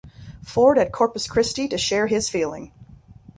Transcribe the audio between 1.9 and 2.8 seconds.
his feeling.